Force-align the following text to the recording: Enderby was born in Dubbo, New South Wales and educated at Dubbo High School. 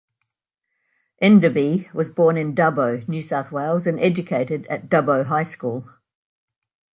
Enderby 1.21 1.87
was 1.93 2.09
born 2.09 2.35
in 2.35 2.55
Dubbo, 2.55 3.07
New 3.07 3.21
South 3.21 3.51
Wales 3.51 3.85
and 3.85 3.99
educated 3.99 4.65
at 4.65 4.89
Dubbo 4.89 5.25
High 5.27 5.43
School. 5.43 5.87